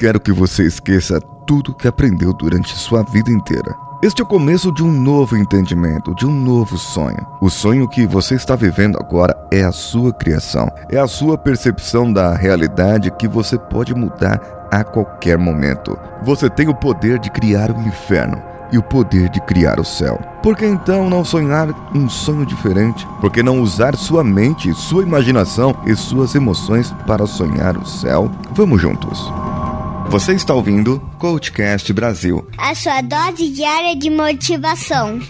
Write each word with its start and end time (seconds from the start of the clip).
Quero 0.00 0.18
que 0.18 0.32
você 0.32 0.62
esqueça 0.62 1.20
tudo 1.46 1.74
que 1.74 1.86
aprendeu 1.86 2.32
durante 2.32 2.74
sua 2.74 3.02
vida 3.02 3.30
inteira. 3.30 3.76
Este 4.02 4.22
é 4.22 4.24
o 4.24 4.26
começo 4.26 4.72
de 4.72 4.82
um 4.82 4.90
novo 4.90 5.36
entendimento, 5.36 6.14
de 6.14 6.24
um 6.24 6.32
novo 6.32 6.78
sonho. 6.78 7.26
O 7.38 7.50
sonho 7.50 7.86
que 7.86 8.06
você 8.06 8.34
está 8.34 8.56
vivendo 8.56 8.96
agora 8.98 9.36
é 9.52 9.62
a 9.62 9.70
sua 9.70 10.10
criação, 10.10 10.72
é 10.90 10.98
a 10.98 11.06
sua 11.06 11.36
percepção 11.36 12.10
da 12.10 12.34
realidade 12.34 13.10
que 13.10 13.28
você 13.28 13.58
pode 13.58 13.94
mudar 13.94 14.40
a 14.72 14.82
qualquer 14.82 15.36
momento. 15.36 15.94
Você 16.22 16.48
tem 16.48 16.66
o 16.66 16.74
poder 16.74 17.18
de 17.18 17.30
criar 17.30 17.70
o 17.70 17.82
inferno 17.82 18.42
e 18.72 18.78
o 18.78 18.82
poder 18.82 19.28
de 19.28 19.38
criar 19.42 19.78
o 19.78 19.84
céu. 19.84 20.18
Por 20.42 20.56
que 20.56 20.64
então 20.64 21.10
não 21.10 21.22
sonhar 21.22 21.68
um 21.94 22.08
sonho 22.08 22.46
diferente? 22.46 23.06
Por 23.20 23.30
que 23.30 23.42
não 23.42 23.60
usar 23.60 23.94
sua 23.96 24.24
mente, 24.24 24.72
sua 24.72 25.02
imaginação 25.02 25.76
e 25.84 25.94
suas 25.94 26.34
emoções 26.34 26.90
para 27.06 27.26
sonhar 27.26 27.76
o 27.76 27.84
céu? 27.84 28.30
Vamos 28.52 28.80
juntos. 28.80 29.30
Você 30.10 30.32
está 30.32 30.52
ouvindo 30.52 30.98
Coachcast 31.20 31.92
Brasil 31.92 32.44
a 32.58 32.74
sua 32.74 33.00
dose 33.00 33.48
diária 33.48 33.94
de 33.94 34.10
motivação. 34.10 35.20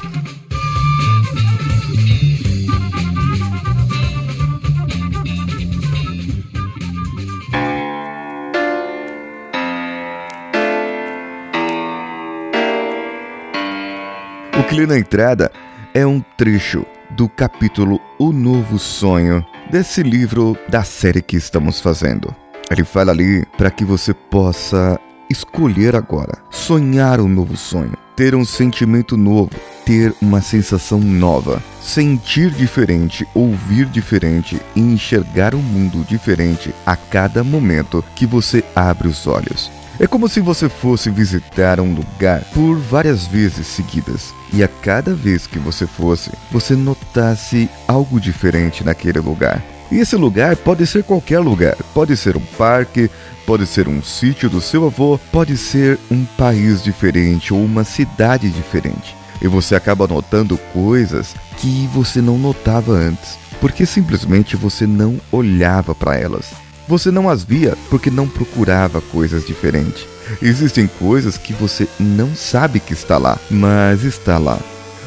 O 14.58 14.62
que 14.66 14.74
li 14.74 14.86
na 14.86 14.97
entrada 14.97 15.52
é 15.92 16.06
um 16.06 16.22
trecho 16.38 16.86
do 17.10 17.28
capítulo 17.28 18.00
O 18.19 18.33
Novo 18.33 18.78
Sonho 18.78 19.44
desse 19.70 20.02
livro 20.02 20.56
da 20.70 20.83
série 20.83 21.20
que 21.20 21.36
estamos 21.36 21.83
fazendo. 21.83 22.34
Ele 22.70 22.84
fala 22.84 23.10
ali 23.10 23.45
para 23.59 23.70
que 23.70 23.84
você 23.84 24.15
possa 24.15 24.98
escolher 25.28 25.97
agora, 25.97 26.38
sonhar 26.51 27.20
um 27.20 27.28
novo 27.28 27.56
sonho, 27.56 27.95
ter 28.15 28.34
um 28.34 28.45
sentimento 28.45 29.17
novo, 29.17 29.50
ter 29.84 30.14
uma 30.22 30.41
sensação 30.41 31.00
nova, 31.00 31.61
sentir 31.83 32.50
diferente, 32.50 33.27
ouvir 33.34 33.86
diferente 33.86 34.61
e 34.77 34.81
enxergar 34.81 35.55
um 35.55 35.62
mundo 35.62 36.05
diferente 36.05 36.72
a 36.86 36.97
cada 36.97 37.42
momento 37.42 38.05
que 38.14 38.25
você 38.25 38.62
abre 38.75 39.09
os 39.09 39.27
olhos. 39.27 39.70
É 39.98 40.06
como 40.06 40.28
se 40.28 40.41
você 40.41 40.69
fosse 40.69 41.11
visitar 41.11 41.81
um 41.81 41.92
lugar 41.92 42.42
por 42.55 42.78
várias 42.78 43.27
vezes 43.27 43.66
seguidas 43.66 44.33
e 44.53 44.62
a 44.62 44.69
cada 44.69 45.12
vez 45.12 45.47
que 45.47 45.59
você 45.59 45.87
fosse, 45.87 46.31
você 46.50 46.75
notasse 46.75 47.69
algo 47.87 48.20
diferente 48.20 48.84
naquele 48.84 49.19
lugar. 49.19 49.62
E 49.91 49.98
esse 49.98 50.16
lugar 50.16 50.56
pode 50.56 50.86
ser 50.86 51.02
qualquer 51.02 51.41
lugar. 51.41 51.77
Pode 51.92 52.16
ser 52.16 52.36
um 52.36 52.44
parque, 52.56 53.10
pode 53.44 53.66
ser 53.66 53.88
um 53.88 54.02
sítio 54.02 54.48
do 54.48 54.60
seu 54.60 54.86
avô, 54.86 55.19
pode 55.32 55.56
ser 55.56 55.98
um 56.10 56.24
país 56.24 56.82
diferente 56.82 57.52
ou 57.52 57.64
uma 57.64 57.82
cidade 57.82 58.48
diferente. 58.50 59.16
E 59.42 59.48
você 59.48 59.74
acaba 59.74 60.06
notando 60.06 60.56
coisas 60.72 61.34
que 61.56 61.88
você 61.92 62.20
não 62.20 62.38
notava 62.38 62.92
antes, 62.92 63.38
porque 63.60 63.84
simplesmente 63.84 64.55
você 64.55 64.86
não 64.86 65.19
olhava 65.32 65.94
para 65.94 66.16
elas. 66.16 66.52
Você 66.86 67.10
não 67.10 67.28
as 67.28 67.42
via 67.42 67.77
porque 67.88 68.10
não 68.10 68.28
procurava 68.28 69.00
coisas 69.00 69.47
diferentes. 69.47 70.06
Existem 70.41 70.86
coisas 70.86 71.36
que 71.36 71.52
você 71.52 71.88
não 71.98 72.34
sabe 72.34 72.78
que 72.78 72.92
está 72.92 73.19
lá, 73.19 73.38
mas 73.50 74.04
está 74.04 74.38
lá 74.38 74.58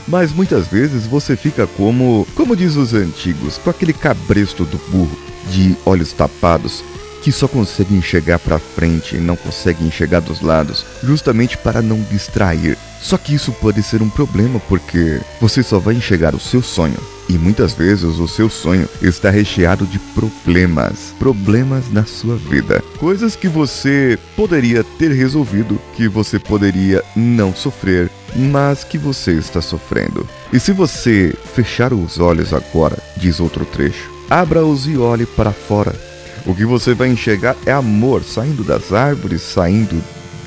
mas 0.08 0.32
muitas 0.32 0.68
vezes 0.68 1.06
você 1.06 1.36
fica 1.36 1.66
como, 1.66 2.28
como 2.36 2.56
diz 2.56 2.76
os 2.76 2.94
antigos, 2.94 3.58
com 3.58 3.70
aquele 3.70 3.94
cabresto 3.94 4.66
do 4.66 4.78
burro, 4.90 5.18
de 5.50 5.76
olhos 5.86 6.14
tapados, 6.14 6.84
que 7.24 7.32
só 7.32 7.48
consegue 7.48 7.96
enxergar 7.96 8.40
para 8.40 8.60
frente 8.60 9.16
e 9.16 9.20
não 9.20 9.36
consegue 9.36 9.86
enxergar 9.86 10.20
dos 10.20 10.42
lados, 10.42 10.86
justamente 11.04 11.58
para 11.58 11.82
não 11.82 12.02
distrair. 12.02 12.78
Só 13.02 13.18
que 13.18 13.34
isso 13.34 13.52
pode 13.54 13.82
ser 13.82 14.02
um 14.02 14.10
problema 14.10 14.60
porque 14.68 15.22
você 15.40 15.64
só 15.64 15.80
vai 15.80 15.96
enxergar 15.96 16.36
o 16.36 16.40
seu 16.40 16.62
sonho. 16.62 17.13
E 17.30 17.38
muitas 17.38 17.74
vezes 17.74 18.20
o 18.20 18.28
seu 18.28 18.50
sonho 18.50 18.88
está 19.02 19.30
recheado 19.30 19.86
de 19.86 19.98
problemas, 20.00 21.14
problemas 21.18 21.92
na 21.92 22.06
sua 22.06 22.36
vida, 22.36 22.84
coisas 22.98 23.36
que 23.36 23.48
você 23.48 24.20
poderia 24.36 24.84
ter 24.84 25.12
resolvido, 25.12 25.80
que 25.96 26.08
você 26.08 26.38
poderia 26.38 27.04
não 27.16 27.54
sofrer, 27.54 28.12
mas 28.36 28.84
que 28.84 28.98
você 28.98 29.32
está 29.34 29.62
sofrendo. 29.62 30.28
E 30.52 30.60
se 30.60 30.72
você 30.72 31.34
fechar 31.54 31.94
os 31.94 32.20
olhos 32.20 32.54
agora, 32.54 32.98
diz 33.18 33.40
outro 33.40 33.66
trecho, 33.66 34.12
abra-os 34.30 34.86
e 34.86 34.98
olhe 34.98 35.26
para 35.26 35.52
fora 35.52 35.94
o 36.46 36.54
que 36.54 36.66
você 36.66 36.94
vai 36.94 37.10
enxergar 37.10 37.56
é 37.66 37.72
amor 37.72 38.24
saindo 38.24 38.64
das 38.64 38.92
árvores, 38.92 39.42
saindo 39.42 40.02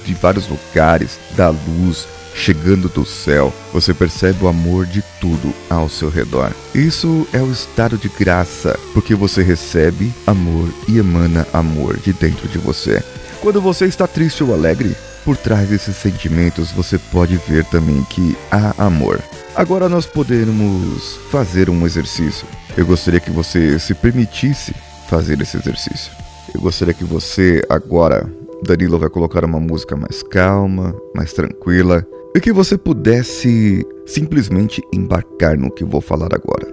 de 0.05 0.15
vários 0.15 0.47
lugares, 0.47 1.19
da 1.35 1.49
luz, 1.49 2.07
chegando 2.37 2.89
do 2.89 3.05
céu. 3.05 3.53
Você 3.73 3.95
percebe 3.95 4.45
o 4.45 4.49
amor 4.49 4.87
de 4.87 5.03
tudo 5.21 5.53
ao 5.69 5.89
seu 5.89 6.11
redor. 6.11 6.53
Isso 6.75 7.27
é 7.33 7.41
o 7.41 7.51
estado 7.51 7.97
de 7.97 8.09
graça, 8.09 8.79
porque 8.93 9.15
você 9.15 9.43
recebe 9.43 10.13
amor 10.27 10.69
e 10.87 10.99
emana 10.99 11.47
amor 11.53 11.97
de 11.97 12.13
dentro 12.13 12.47
de 12.47 12.59
você. 12.59 13.03
Quando 13.41 13.61
você 13.61 13.87
está 13.87 14.07
triste 14.07 14.45
ou 14.45 14.53
alegre, 14.53 14.95
por 15.25 15.37
trás 15.37 15.69
desses 15.69 15.97
sentimentos 15.97 16.71
você 16.71 16.99
pode 16.99 17.37
ver 17.49 17.65
também 17.65 18.05
que 18.05 18.37
há 18.51 18.75
amor. 18.85 19.21
Agora 19.55 19.89
nós 19.89 20.07
podemos 20.07 21.19
fazer 21.31 21.71
um 21.71 21.87
exercício. 21.87 22.47
Eu 22.77 22.87
gostaria 22.87 23.19
que 23.19 23.31
você 23.31 23.79
se 23.79 23.95
permitisse 23.95 24.75
fazer 25.09 25.41
esse 25.41 25.57
exercício. 25.57 26.13
Eu 26.55 26.61
gostaria 26.61 26.95
que 26.95 27.05
você 27.05 27.63
agora, 27.69 28.29
Danilo 28.63 28.99
vai 28.99 29.09
colocar 29.09 29.45
uma 29.45 29.59
música 29.59 29.97
mais 29.97 30.23
calma, 30.23 30.95
mais 31.15 31.33
tranquila, 31.33 32.07
e 32.37 32.41
que 32.41 32.53
você 32.53 32.77
pudesse 32.77 33.83
simplesmente 34.05 34.83
embarcar 34.93 35.57
no 35.57 35.71
que 35.71 35.83
vou 35.83 36.03
falar 36.03 36.35
agora. 36.35 36.69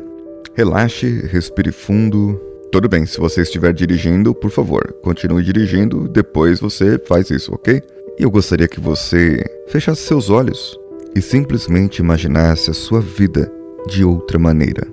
Relaxe, 0.56 1.26
respire 1.28 1.72
fundo. 1.72 2.38
Tudo 2.70 2.90
bem, 2.90 3.06
se 3.06 3.18
você 3.18 3.44
estiver 3.44 3.72
dirigindo, 3.72 4.36
por 4.36 4.52
favor, 4.52 4.94
continue 5.02 5.42
dirigindo, 5.42 6.10
depois 6.10 6.60
você 6.60 7.00
faz 7.08 7.30
isso, 7.30 7.54
ok? 7.54 7.82
E 8.20 8.24
eu 8.24 8.30
gostaria 8.30 8.68
que 8.68 8.82
você 8.82 9.42
fechasse 9.70 10.02
seus 10.02 10.30
olhos 10.30 10.78
e 11.16 11.22
simplesmente 11.22 12.00
imaginasse 12.00 12.70
a 12.70 12.74
sua 12.74 13.00
vida 13.00 13.50
de 13.88 14.04
outra 14.04 14.38
maneira, 14.38 14.86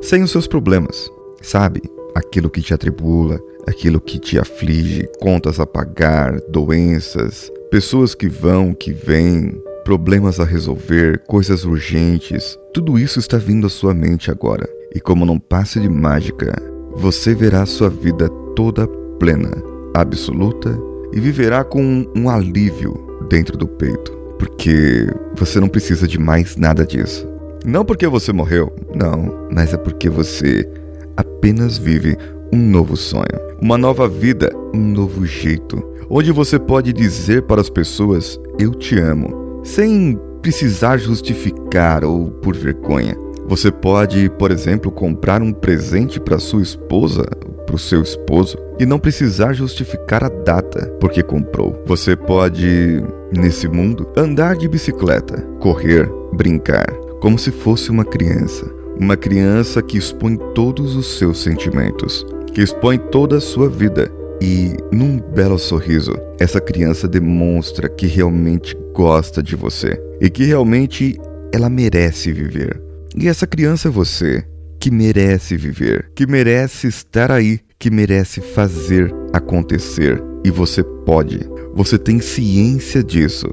sem 0.00 0.22
os 0.22 0.30
seus 0.30 0.46
problemas, 0.46 1.10
sabe? 1.42 1.82
aquilo 2.16 2.48
que 2.48 2.62
te 2.62 2.72
atribula, 2.72 3.38
aquilo 3.66 4.00
que 4.00 4.18
te 4.18 4.38
aflige, 4.38 5.06
contas 5.20 5.60
a 5.60 5.66
pagar, 5.66 6.40
doenças, 6.48 7.52
pessoas 7.70 8.14
que 8.14 8.26
vão, 8.26 8.72
que 8.72 8.90
vêm, 8.90 9.52
problemas 9.86 10.40
a 10.40 10.44
resolver, 10.44 11.22
coisas 11.28 11.64
urgentes, 11.64 12.58
tudo 12.74 12.98
isso 12.98 13.20
está 13.20 13.38
vindo 13.38 13.68
à 13.68 13.70
sua 13.70 13.94
mente 13.94 14.32
agora. 14.32 14.68
E 14.92 14.98
como 14.98 15.24
num 15.24 15.38
passe 15.38 15.78
de 15.78 15.88
mágica, 15.88 16.60
você 16.96 17.36
verá 17.36 17.64
sua 17.64 17.88
vida 17.88 18.28
toda 18.56 18.88
plena, 19.20 19.52
absoluta 19.94 20.76
e 21.12 21.20
viverá 21.20 21.62
com 21.62 22.04
um 22.16 22.28
alívio 22.28 22.98
dentro 23.30 23.56
do 23.56 23.68
peito, 23.68 24.10
porque 24.40 25.06
você 25.36 25.60
não 25.60 25.68
precisa 25.68 26.08
de 26.08 26.18
mais 26.18 26.56
nada 26.56 26.84
disso. 26.84 27.24
Não 27.64 27.84
porque 27.84 28.08
você 28.08 28.32
morreu, 28.32 28.74
não, 28.92 29.48
mas 29.52 29.72
é 29.72 29.76
porque 29.76 30.10
você 30.10 30.68
apenas 31.16 31.78
vive 31.78 32.16
um 32.52 32.58
novo 32.58 32.96
sonho, 32.96 33.38
uma 33.62 33.78
nova 33.78 34.08
vida, 34.08 34.50
um 34.74 34.80
novo 34.80 35.24
jeito, 35.24 35.80
onde 36.10 36.32
você 36.32 36.58
pode 36.58 36.92
dizer 36.92 37.42
para 37.42 37.60
as 37.60 37.70
pessoas: 37.70 38.36
Eu 38.58 38.72
te 38.72 38.98
amo, 38.98 39.45
sem 39.66 40.18
precisar 40.40 40.96
justificar 40.96 42.04
ou 42.04 42.30
por 42.30 42.56
vergonha. 42.56 43.16
Você 43.48 43.70
pode, 43.70 44.30
por 44.30 44.50
exemplo, 44.50 44.90
comprar 44.90 45.42
um 45.42 45.52
presente 45.52 46.18
para 46.18 46.38
sua 46.38 46.62
esposa, 46.62 47.24
para 47.66 47.76
o 47.76 47.78
seu 47.78 48.00
esposo, 48.02 48.56
e 48.78 48.86
não 48.86 48.98
precisar 48.98 49.52
justificar 49.52 50.24
a 50.24 50.28
data 50.28 50.86
porque 51.00 51.22
comprou. 51.22 51.80
Você 51.86 52.16
pode, 52.16 53.02
nesse 53.32 53.68
mundo, 53.68 54.06
andar 54.16 54.56
de 54.56 54.68
bicicleta, 54.68 55.42
correr, 55.60 56.08
brincar, 56.32 56.86
como 57.20 57.38
se 57.38 57.50
fosse 57.50 57.90
uma 57.90 58.04
criança. 58.04 58.66
Uma 58.98 59.16
criança 59.16 59.82
que 59.82 59.98
expõe 59.98 60.36
todos 60.54 60.96
os 60.96 61.18
seus 61.18 61.42
sentimentos, 61.42 62.24
que 62.52 62.62
expõe 62.62 62.98
toda 62.98 63.36
a 63.36 63.40
sua 63.40 63.68
vida. 63.68 64.10
E, 64.40 64.76
num 64.92 65.18
belo 65.18 65.58
sorriso, 65.58 66.12
essa 66.38 66.60
criança 66.60 67.08
demonstra 67.08 67.88
que 67.88 68.06
realmente 68.06 68.76
gosta 68.94 69.42
de 69.42 69.56
você 69.56 70.00
e 70.20 70.28
que 70.28 70.44
realmente 70.44 71.18
ela 71.52 71.70
merece 71.70 72.32
viver. 72.32 72.80
E 73.16 73.28
essa 73.28 73.46
criança 73.46 73.88
é 73.88 73.90
você, 73.90 74.44
que 74.78 74.90
merece 74.90 75.56
viver, 75.56 76.10
que 76.14 76.26
merece 76.26 76.86
estar 76.86 77.30
aí, 77.30 77.60
que 77.78 77.90
merece 77.90 78.40
fazer 78.40 79.12
acontecer. 79.32 80.22
E 80.44 80.50
você 80.50 80.82
pode, 80.82 81.40
você 81.74 81.98
tem 81.98 82.20
ciência 82.20 83.02
disso. 83.02 83.46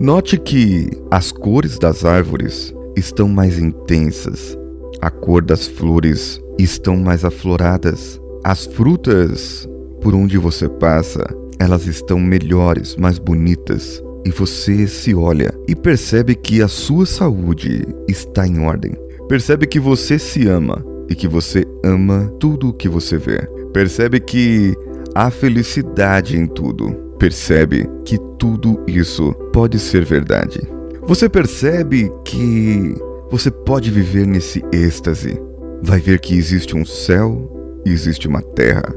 Note 0.00 0.38
que 0.38 0.88
as 1.10 1.30
cores 1.30 1.78
das 1.78 2.04
árvores 2.04 2.74
estão 2.96 3.28
mais 3.28 3.58
intensas, 3.58 4.56
a 5.00 5.10
cor 5.10 5.42
das 5.42 5.66
flores 5.66 6.40
estão 6.58 6.96
mais 6.96 7.24
afloradas. 7.24 8.20
As 8.42 8.64
frutas 8.64 9.68
por 10.00 10.14
onde 10.14 10.38
você 10.38 10.68
passa 10.68 11.24
elas 11.60 11.86
estão 11.86 12.18
melhores, 12.18 12.96
mais 12.96 13.18
bonitas. 13.18 14.02
E 14.24 14.30
você 14.30 14.86
se 14.86 15.14
olha 15.14 15.52
e 15.68 15.76
percebe 15.76 16.34
que 16.34 16.62
a 16.62 16.68
sua 16.68 17.04
saúde 17.04 17.86
está 18.08 18.46
em 18.46 18.60
ordem. 18.60 18.94
Percebe 19.28 19.66
que 19.66 19.78
você 19.78 20.18
se 20.18 20.48
ama 20.48 20.84
e 21.08 21.14
que 21.14 21.28
você 21.28 21.64
ama 21.84 22.32
tudo 22.40 22.70
o 22.70 22.72
que 22.72 22.88
você 22.88 23.18
vê. 23.18 23.46
Percebe 23.72 24.20
que 24.20 24.74
há 25.14 25.30
felicidade 25.30 26.36
em 26.36 26.46
tudo. 26.46 26.92
Percebe 27.18 27.86
que 28.04 28.18
tudo 28.38 28.82
isso 28.86 29.34
pode 29.52 29.78
ser 29.78 30.04
verdade. 30.04 30.60
Você 31.02 31.28
percebe 31.28 32.10
que 32.24 32.94
você 33.30 33.50
pode 33.50 33.90
viver 33.90 34.26
nesse 34.26 34.62
êxtase. 34.72 35.38
Vai 35.82 36.00
ver 36.00 36.20
que 36.20 36.34
existe 36.34 36.74
um 36.74 36.84
céu 36.84 37.82
e 37.86 37.90
existe 37.90 38.26
uma 38.26 38.42
terra. 38.42 38.94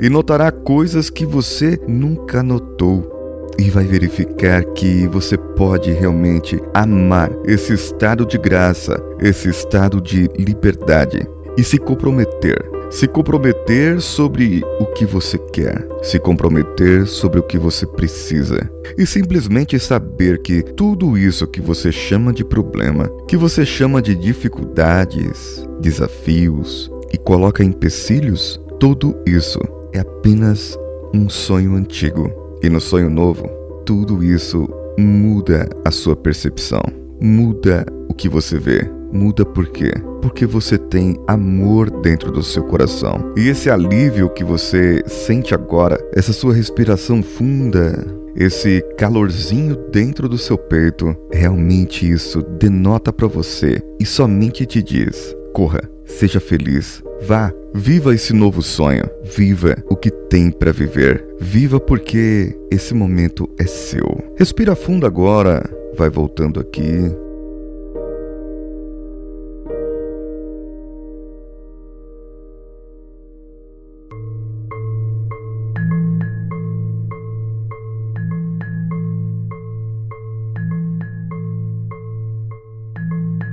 E 0.00 0.08
notará 0.08 0.50
coisas 0.50 1.10
que 1.10 1.24
você 1.26 1.78
nunca 1.86 2.42
notou. 2.42 3.16
E 3.58 3.70
vai 3.70 3.84
verificar 3.84 4.64
que 4.66 5.08
você 5.08 5.36
pode 5.36 5.90
realmente 5.90 6.60
amar 6.72 7.30
esse 7.44 7.72
estado 7.74 8.24
de 8.24 8.38
graça, 8.38 8.96
esse 9.20 9.48
estado 9.48 10.00
de 10.00 10.28
liberdade 10.38 11.26
e 11.56 11.64
se 11.64 11.76
comprometer. 11.76 12.56
Se 12.90 13.06
comprometer 13.06 14.00
sobre 14.00 14.62
o 14.80 14.86
que 14.86 15.04
você 15.04 15.36
quer, 15.52 15.86
se 16.02 16.18
comprometer 16.18 17.06
sobre 17.06 17.38
o 17.38 17.42
que 17.42 17.58
você 17.58 17.86
precisa 17.86 18.58
e 18.96 19.04
simplesmente 19.04 19.78
saber 19.78 20.40
que 20.40 20.62
tudo 20.62 21.18
isso 21.18 21.46
que 21.46 21.60
você 21.60 21.92
chama 21.92 22.32
de 22.32 22.42
problema, 22.42 23.10
que 23.28 23.36
você 23.36 23.66
chama 23.66 24.00
de 24.00 24.14
dificuldades, 24.14 25.68
desafios 25.80 26.90
e 27.12 27.18
coloca 27.18 27.62
empecilhos, 27.62 28.58
tudo 28.80 29.14
isso 29.26 29.60
é 29.92 30.00
apenas 30.00 30.78
um 31.14 31.28
sonho 31.28 31.74
antigo. 31.74 32.30
E 32.62 32.68
no 32.68 32.80
sonho 32.80 33.08
novo, 33.08 33.48
tudo 33.86 34.22
isso 34.22 34.68
muda 34.98 35.68
a 35.84 35.90
sua 35.90 36.16
percepção, 36.16 36.82
muda 37.20 37.86
o 38.08 38.14
que 38.14 38.28
você 38.28 38.58
vê, 38.58 38.90
Muda 39.12 39.44
por 39.44 39.68
quê? 39.68 39.90
Porque 40.20 40.44
você 40.44 40.76
tem 40.76 41.16
amor 41.26 41.90
dentro 42.02 42.30
do 42.30 42.42
seu 42.42 42.62
coração. 42.62 43.32
E 43.36 43.48
esse 43.48 43.70
alívio 43.70 44.28
que 44.28 44.44
você 44.44 45.02
sente 45.06 45.54
agora, 45.54 45.98
essa 46.14 46.32
sua 46.32 46.52
respiração 46.52 47.22
funda, 47.22 48.06
esse 48.36 48.82
calorzinho 48.98 49.76
dentro 49.90 50.28
do 50.28 50.36
seu 50.36 50.58
peito, 50.58 51.16
realmente 51.32 52.10
isso 52.10 52.42
denota 52.42 53.12
para 53.12 53.26
você 53.26 53.80
e 53.98 54.04
somente 54.04 54.66
te 54.66 54.82
diz: 54.82 55.34
corra, 55.54 55.80
seja 56.08 56.40
feliz, 56.40 57.02
vá, 57.22 57.52
viva 57.74 58.14
esse 58.14 58.32
novo 58.32 58.62
sonho, 58.62 59.04
viva 59.22 59.76
o 59.88 59.94
que 59.94 60.10
tem 60.10 60.50
para 60.50 60.72
viver, 60.72 61.24
viva 61.38 61.78
porque 61.78 62.56
esse 62.70 62.94
momento 62.94 63.48
é 63.58 63.66
seu. 63.66 64.34
Respira 64.36 64.74
fundo 64.74 65.06
agora, 65.06 65.62
vai 65.96 66.10
voltando 66.10 66.58
aqui, 66.58 67.14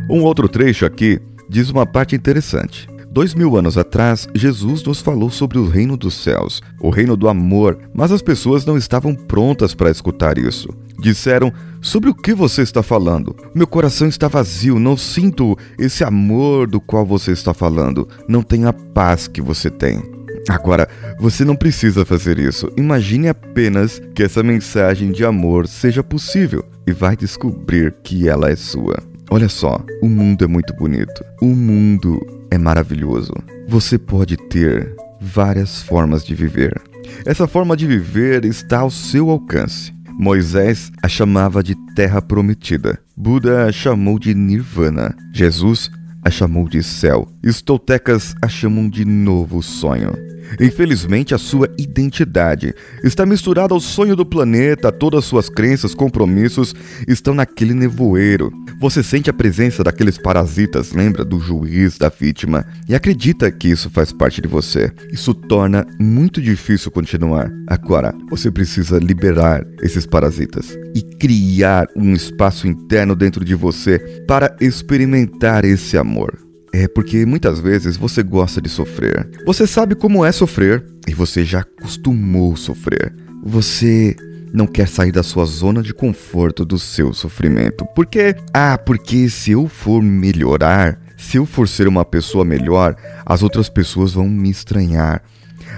Um 0.08 0.24
outro 0.24 0.48
trecho 0.48 0.86
aqui 0.86 1.20
diz 1.50 1.70
uma 1.70 1.86
parte 1.86 2.16
interessante. 2.16 2.88
Dois 3.16 3.34
mil 3.34 3.56
anos 3.56 3.78
atrás, 3.78 4.28
Jesus 4.36 4.84
nos 4.84 5.00
falou 5.00 5.30
sobre 5.30 5.58
o 5.58 5.70
reino 5.70 5.96
dos 5.96 6.16
céus, 6.16 6.62
o 6.82 6.90
reino 6.90 7.16
do 7.16 7.30
amor, 7.30 7.80
mas 7.94 8.12
as 8.12 8.22
pessoas 8.22 8.66
não 8.66 8.78
estavam 8.78 9.16
prontas 9.16 9.74
para 9.74 9.90
escutar 9.90 10.38
isso. 10.38 10.68
Disseram: 11.00 11.54
Sobre 11.82 12.10
o 12.10 12.14
que 12.14 12.34
você 12.34 12.62
está 12.62 12.84
falando? 12.84 13.34
Meu 13.56 13.68
coração 13.68 14.10
está 14.10 14.28
vazio, 14.28 14.80
não 14.80 14.98
sinto 14.98 15.58
esse 15.80 16.04
amor 16.04 16.68
do 16.68 16.82
qual 16.82 17.06
você 17.06 17.32
está 17.32 17.54
falando, 17.54 18.06
não 18.28 18.44
tenho 18.44 18.68
a 18.68 18.74
paz 18.74 19.30
que 19.30 19.42
você 19.42 19.70
tem. 19.70 20.04
Agora, 20.50 20.88
você 21.18 21.46
não 21.46 21.56
precisa 21.56 22.06
fazer 22.06 22.38
isso. 22.38 22.70
Imagine 22.78 23.30
apenas 23.30 24.02
que 24.14 24.24
essa 24.24 24.44
mensagem 24.44 25.12
de 25.12 25.24
amor 25.24 25.68
seja 25.68 26.04
possível 26.04 26.64
e 26.86 26.92
vai 26.92 27.16
descobrir 27.16 27.96
que 28.04 28.28
ela 28.28 28.50
é 28.50 28.56
sua. 28.56 29.15
Olha 29.30 29.50
só, 29.50 29.84
o 30.02 30.08
mundo 30.08 30.46
é 30.46 30.48
muito 30.48 30.74
bonito. 30.76 31.24
O 31.42 31.48
mundo 31.48 32.20
é 32.52 32.58
maravilhoso. 32.58 33.34
Você 33.68 33.98
pode 33.98 34.38
ter 34.38 34.96
várias 35.20 35.82
formas 35.82 36.24
de 36.24 36.36
viver. 36.36 36.80
Essa 37.26 37.48
forma 37.48 37.76
de 37.76 37.86
viver 37.86 38.46
está 38.46 38.80
ao 38.80 38.92
seu 38.92 39.30
alcance. 39.30 39.94
Moisés 40.18 40.92
a 41.02 41.08
chamava 41.08 41.62
de 41.62 41.76
terra 41.94 42.22
prometida. 42.22 42.98
Buda 43.18 43.66
a 43.66 43.72
chamou 43.72 44.18
de 44.18 44.34
nirvana. 44.34 45.16
Jesus 45.34 45.92
a 46.24 46.30
chamou 46.30 46.68
de 46.68 46.82
céu. 46.82 47.28
Estoltecas 47.44 48.36
a 48.42 48.48
chamam 48.48 48.90
de 48.90 49.06
novo 49.06 49.62
sonho. 49.62 50.25
Infelizmente, 50.60 51.34
a 51.34 51.38
sua 51.38 51.70
identidade 51.78 52.74
está 53.04 53.26
misturada 53.26 53.74
ao 53.74 53.80
sonho 53.80 54.16
do 54.16 54.26
planeta, 54.26 54.92
todas 54.92 55.20
as 55.20 55.26
suas 55.26 55.50
crenças, 55.50 55.94
compromissos 55.94 56.74
estão 57.08 57.34
naquele 57.34 57.74
nevoeiro. 57.74 58.52
Você 58.80 59.02
sente 59.02 59.30
a 59.30 59.34
presença 59.34 59.84
daqueles 59.84 60.18
parasitas, 60.18 60.92
lembra 60.92 61.24
do 61.24 61.40
juiz, 61.40 61.98
da 61.98 62.10
vítima, 62.10 62.66
e 62.88 62.96
acredita 62.96 63.52
que 63.52 63.70
isso 63.70 63.90
faz 63.90 64.12
parte 64.12 64.42
de 64.42 64.48
você. 64.48 64.92
Isso 65.12 65.34
torna 65.34 65.86
muito 66.00 66.42
difícil 66.42 66.92
continuar. 66.92 67.52
Agora, 67.68 68.14
você 68.30 68.52
precisa 68.52 69.00
liberar 69.00 69.66
esses 69.82 70.06
parasitas 70.06 70.78
e 70.94 71.02
criar 71.02 71.88
um 71.96 72.14
espaço 72.14 72.68
interno 72.68 73.16
dentro 73.16 73.44
de 73.44 73.56
você 73.56 74.00
para 74.28 74.56
experimentar 74.60 75.66
esse 75.66 75.98
amor. 75.98 76.45
É 76.78 76.90
porque 76.90 77.26
muitas 77.26 77.62
vezes 77.62 77.96
você 77.96 78.22
gosta 78.22 78.62
de 78.62 78.68
sofrer. 78.68 79.30
Você 79.46 79.66
sabe 79.66 79.96
como 79.96 80.26
é 80.26 80.32
sofrer 80.34 80.86
e 81.08 81.14
você 81.14 81.46
já 81.46 81.62
acostumou 81.62 82.54
sofrer. 82.58 83.16
Você 83.46 84.14
não 84.52 84.68
quer 84.68 84.86
sair 84.86 85.14
da 85.14 85.24
sua 85.24 85.46
zona 85.46 85.82
de 85.82 85.94
conforto 85.94 86.66
do 86.66 86.78
seu 86.78 87.14
sofrimento. 87.14 87.86
Por 87.96 88.06
quê? 88.06 88.36
Ah, 88.54 88.78
porque 88.78 89.30
se 89.30 89.52
eu 89.52 89.70
for 89.70 90.04
melhorar, 90.04 91.00
se 91.18 91.38
eu 91.38 91.46
for 91.46 91.66
ser 91.66 91.88
uma 91.88 92.04
pessoa 92.04 92.44
melhor, 92.44 92.98
as 93.26 93.42
outras 93.42 93.70
pessoas 93.70 94.12
vão 94.12 94.28
me 94.28 94.50
estranhar. 94.50 95.24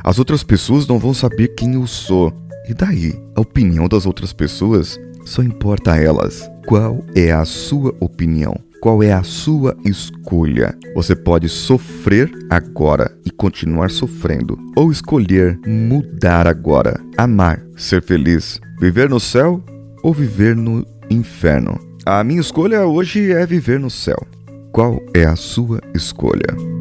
As 0.04 0.18
outras 0.18 0.42
pessoas 0.42 0.88
não 0.88 0.98
vão 0.98 1.14
saber 1.14 1.50
quem 1.50 1.76
eu 1.76 1.86
sou. 1.86 2.34
E 2.68 2.74
daí? 2.74 3.14
A 3.36 3.42
opinião 3.42 3.88
das 3.88 4.08
outras 4.08 4.34
pessoas 4.34 5.00
só 5.24 5.44
importa 5.44 5.92
a 5.92 5.98
elas. 5.98 6.50
Qual 6.68 7.02
é 7.16 7.32
a 7.32 7.46
sua 7.46 7.96
opinião? 8.02 8.54
Qual 8.82 9.02
é 9.02 9.14
a 9.14 9.24
sua 9.24 9.74
escolha? 9.86 10.78
Você 10.94 11.16
pode 11.16 11.48
sofrer 11.48 12.30
agora 12.50 13.10
e 13.26 13.32
continuar 13.32 13.90
sofrendo, 13.90 14.58
ou 14.76 14.92
escolher 14.92 15.58
mudar 15.66 16.46
agora, 16.46 17.00
amar, 17.18 17.66
ser 17.78 18.04
feliz, 18.04 18.60
viver 18.82 19.10
no 19.10 19.18
céu 19.18 19.64
ou 20.04 20.14
viver 20.14 20.58
no 20.58 20.86
inferno. 21.10 21.80
A 22.06 22.22
minha 22.22 22.42
escolha 22.42 22.86
hoje 22.86 23.32
é 23.32 23.46
viver 23.46 23.80
no 23.80 23.90
céu. 23.90 24.22
Qual 24.74 25.02
é 25.16 25.24
a 25.24 25.38
sua 25.38 25.80
escolha? 25.96 26.77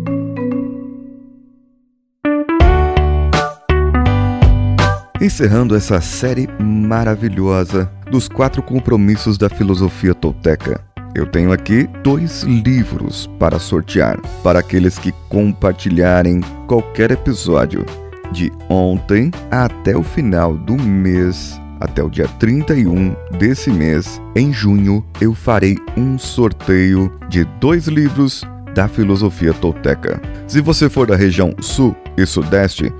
Encerrando 5.21 5.75
essa 5.75 5.99
série 6.01 6.47
maravilhosa 6.61 7.91
dos 8.11 8.29
quatro 8.29 8.63
compromissos 8.63 9.39
da 9.39 9.49
filosofia 9.49 10.15
tolteca. 10.15 10.79
Eu 11.15 11.27
tenho 11.27 11.53
aqui 11.53 11.89
dois 12.03 12.43
livros 12.43 13.27
para 13.39 13.59
sortear 13.59 14.21
para 14.43 14.59
aqueles 14.59 14.99
que 14.99 15.13
compartilharem 15.31 16.43
qualquer 16.67 17.11
episódio 17.11 17.87
de 18.31 18.53
ontem 18.69 19.31
até 19.51 19.97
o 19.97 20.03
final 20.03 20.55
do 20.55 20.75
mês, 20.75 21.59
até 21.81 22.03
o 22.03 22.11
dia 22.11 22.29
31 22.39 23.17
desse 23.39 23.71
mês, 23.71 24.21
em 24.35 24.53
junho, 24.53 25.03
eu 25.19 25.33
farei 25.33 25.79
um 25.97 26.19
sorteio 26.19 27.11
de 27.31 27.45
dois 27.59 27.87
livros 27.87 28.45
da 28.75 28.87
filosofia 28.87 29.55
tolteca. 29.55 30.21
Se 30.47 30.61
você 30.61 30.91
for 30.91 31.07
da 31.07 31.17
região 31.17 31.55
sul 31.61 31.97
e 32.17 32.27
sudeste, 32.27 32.93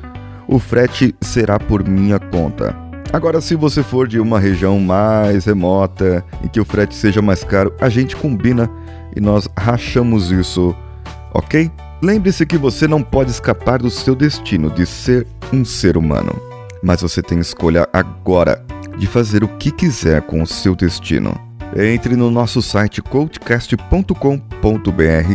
o 0.49 0.59
frete 0.59 1.15
será 1.21 1.59
por 1.59 1.87
minha 1.87 2.19
conta. 2.19 2.75
Agora, 3.13 3.41
se 3.41 3.55
você 3.55 3.83
for 3.83 4.09
de 4.09 4.19
uma 4.19 4.39
região 4.39 4.81
mais 4.81 5.45
remota 5.45 6.25
e 6.45 6.49
que 6.49 6.61
o 6.61 6.65
frete 6.65 6.95
seja 6.95 7.23
mais 7.23 7.45
caro, 7.45 7.73
a 7.81 7.89
gente 7.89 8.17
combina 8.17 8.69
e 9.15 9.21
nós 9.21 9.49
rachamos 9.57 10.31
isso, 10.31 10.75
ok? 11.33 11.71
Lembre-se 12.03 12.45
que 12.45 12.59
você 12.59 12.87
não 12.87 13.03
pode 13.03 13.31
escapar 13.31 13.79
do 13.79 13.91
seu 13.91 14.15
destino 14.15 14.71
de 14.71 14.85
ser 14.85 15.27
um 15.53 15.65
ser 15.65 15.97
humano, 15.97 16.35
mas 16.83 17.01
você 17.01 17.23
tem 17.23 17.39
escolha 17.39 17.89
agora 17.93 18.63
de 18.99 19.07
fazer 19.07 19.45
o 19.45 19.49
que 19.49 19.71
quiser 19.71 20.23
com 20.23 20.43
o 20.43 20.47
seu 20.47 20.75
destino. 20.75 21.35
Entre 21.77 22.17
no 22.17 22.31
nosso 22.31 22.61
site 22.61 23.01
coachcast.com.br 23.03 25.33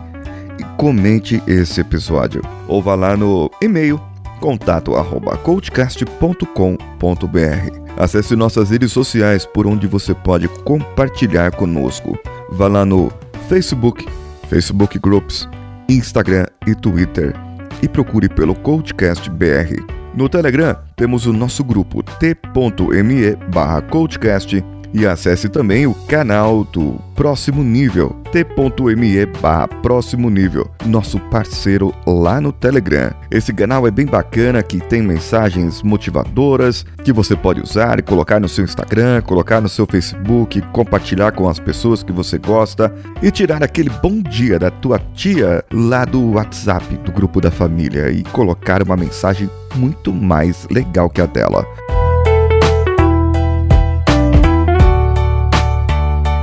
e 0.60 0.64
comente 0.78 1.42
esse 1.48 1.82
episódio, 1.82 2.42
ou 2.68 2.82
vá 2.82 2.96
lá 2.96 3.18
no 3.18 3.50
e-mail 3.62 4.00
contato 4.42 4.96
arroba 4.96 5.38
coachcast.com.br. 5.38 7.82
Acesse 7.96 8.36
nossas 8.36 8.72
redes 8.72 8.92
sociais 8.92 9.46
por 9.46 9.68
onde 9.68 9.88
você 9.88 10.14
pode 10.14 10.50
compartilhar 10.66 11.52
conosco. 11.52 12.18
Vá 12.50 12.68
lá 12.68 12.84
no 12.84 13.12
Facebook, 13.48 14.06
Facebook 14.50 15.00
Groups, 15.00 15.48
Instagram 15.88 16.48
e 16.68 16.74
Twitter 16.74 17.34
e 17.82 17.88
procure 17.88 18.28
pelo 18.28 18.56
Coachcast 18.56 19.30
BR. 19.30 19.80
No 20.16 20.28
Telegram 20.28 20.76
temos 20.96 21.26
o 21.26 21.32
nosso 21.32 21.64
grupo 21.64 22.04
t.me 22.04 23.36
barra 23.54 23.82
coachcast 23.82 24.62
e 24.94 25.06
acesse 25.06 25.50
também 25.50 25.88
o 25.88 25.94
canal 25.94 26.64
do 26.64 27.00
Próximo 27.16 27.64
Nível, 27.64 28.16
t.me 28.32 29.26
barra 29.42 29.68
Próximo 29.68 30.30
Nível, 30.30 30.70
nosso 30.86 31.20
parceiro 31.20 31.94
lá 32.06 32.42
no 32.42 32.52
Telegram. 32.52 33.12
Esse 33.30 33.54
canal 33.54 33.88
é 33.88 33.92
bem 33.92 34.06
bacana, 34.06 34.64
que 34.64 34.80
tem 34.80 35.02
mensagens 35.02 35.82
motivadoras 35.84 36.86
que 37.04 37.14
você 37.14 37.36
pode 37.36 37.62
usar 37.62 38.00
e 38.00 38.02
colocar 38.02 38.40
no 38.40 38.50
seu 38.50 38.64
Instagram, 38.64 39.22
colocar 39.22 39.62
no 39.62 39.70
seu 39.70 39.86
Facebook, 39.86 40.62
compartilhar 40.74 41.32
com 41.32 41.48
as 41.48 41.60
pessoas 41.60 42.02
que 42.02 42.12
você 42.12 42.38
gosta 42.38 42.94
e 43.22 43.30
tirar 43.30 43.64
aquele 43.64 43.90
bom 43.90 44.22
dia 44.22 44.58
da 44.58 44.72
tua 44.72 45.00
tia 45.14 45.64
lá 45.72 46.06
do 46.06 46.32
WhatsApp, 46.32 46.98
do 46.98 47.12
grupo 47.12 47.40
da 47.40 47.52
família 47.52 48.10
e 48.10 48.24
colocar 48.24 48.82
uma 48.82 48.98
mensagem 48.98 49.50
muito 49.76 50.12
mais 50.12 50.68
legal 50.70 51.10
que 51.10 51.22
a 51.22 51.26
dela. 51.26 51.66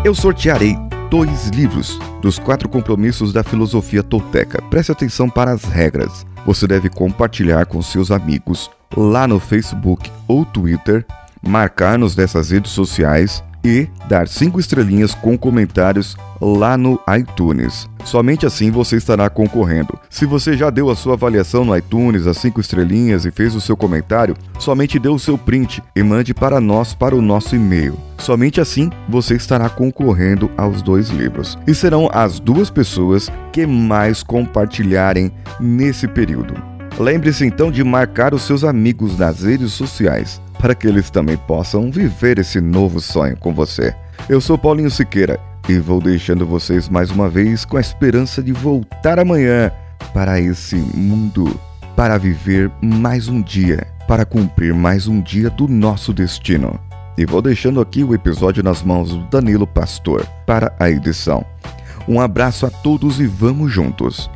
Eu 0.05 0.15
sortearei 0.15 0.77
dois 1.11 1.49
livros 1.49 1.99
dos 2.23 2.39
quatro 2.39 2.69
compromissos 2.69 3.33
da 3.33 3.43
filosofia 3.43 4.01
tolteca. 4.01 4.63
Preste 4.71 4.93
atenção 4.93 5.29
para 5.29 5.51
as 5.51 5.65
regras. 5.65 6.25
Você 6.47 6.69
deve 6.69 6.89
compartilhar 6.89 7.67
com 7.67 7.83
seus 7.83 8.13
amigos 8.13 8.71
lá 8.97 9.27
no 9.27 9.41
Facebook 9.41 10.11
ou 10.29 10.45
Twitter, 10.45 11.05
marcar-nos 11.43 12.15
dessas 12.15 12.51
redes 12.51 12.71
sociais 12.71 13.43
e 13.65 13.89
dar 14.09 14.29
cinco 14.29 14.61
estrelinhas 14.61 15.15
com 15.15 15.37
comentários 15.37 16.17
lá 16.41 16.77
no 16.77 17.01
iTunes. 17.19 17.89
Somente 18.05 18.47
assim 18.47 18.71
você 18.71 18.97
estará 18.97 19.29
concorrendo. 19.29 19.99
Se 20.09 20.25
você 20.25 20.57
já 20.57 20.71
deu 20.71 20.91
a 20.91 20.97
sua 20.97 21.15
avaliação 21.15 21.65
no 21.65 21.77
iTunes, 21.77 22.27
as 22.27 22.39
cinco 22.39 22.61
estrelinhas 22.61 23.25
e 23.25 23.31
fez 23.31 23.55
o 23.55 23.61
seu 23.61 23.77
comentário, 23.77 24.37
somente 24.59 24.99
dê 24.99 25.09
o 25.09 25.19
seu 25.19 25.37
print 25.37 25.83
e 25.95 26.03
mande 26.03 26.33
para 26.33 26.61
nós 26.61 26.95
para 26.95 27.15
o 27.15 27.23
nosso 27.23 27.55
e-mail. 27.57 27.99
Somente 28.19 28.61
assim 28.61 28.91
você 29.09 29.35
estará 29.35 29.69
concorrendo 29.69 30.51
aos 30.57 30.81
dois 30.81 31.09
livros. 31.09 31.59
E 31.67 31.75
serão 31.75 32.09
as 32.13 32.41
duas 32.41 32.71
pessoas 32.71 33.31
que 33.53 33.67
mais 33.67 34.23
compartilharem 34.23 35.33
nesse 35.61 36.07
período. 36.09 36.55
Lembre-se 36.99 37.45
então 37.45 37.71
de 37.71 37.85
marcar 37.85 38.35
os 38.35 38.43
seus 38.43 38.65
amigos 38.65 39.17
nas 39.19 39.43
redes 39.43 39.73
sociais 39.73 40.41
para 40.59 40.75
que 40.75 40.87
eles 40.87 41.11
também 41.11 41.37
possam 41.37 41.91
viver 41.91 42.39
esse 42.39 42.61
novo 42.61 43.01
sonho 43.01 43.37
com 43.37 43.55
você. 43.55 43.95
Eu 44.29 44.41
sou 44.41 44.59
Paulinho 44.59 44.91
Siqueira 44.91 45.39
e 45.69 45.79
vou 45.79 46.01
deixando 46.01 46.47
vocês 46.47 46.89
mais 46.89 47.11
uma 47.11 47.29
vez 47.29 47.65
com 47.65 47.77
a 47.77 47.81
esperança 47.81 48.43
de 48.43 48.53
voltar 48.53 49.19
amanhã 49.19 49.71
para 50.13 50.41
esse 50.41 50.77
mundo, 50.77 51.59
para 51.95 52.19
viver 52.19 52.71
mais 52.83 53.29
um 53.29 53.43
dia, 53.43 53.87
para 54.07 54.25
cumprir 54.25 54.75
mais 54.75 55.07
um 55.07 55.21
dia 55.21 55.51
do 55.51 55.69
nosso 55.69 56.13
destino. 56.13 56.79
E 57.17 57.27
vou 57.27 57.43
deixando 57.43 57.81
aqui 57.81 58.05
o 58.05 58.15
episódio 58.15 58.63
nas 58.63 58.83
mãos 58.83 59.11
do 59.11 59.19
Danilo 59.25 59.67
Pastor 59.67 60.27
para 60.47 60.75
a 60.79 60.89
edição. 60.89 61.45
Um 62.07 62.21
abraço 62.21 62.65
a 62.65 62.71
todos 62.71 63.21
e 63.21 63.27
vamos 63.27 63.73
juntos. 63.73 64.31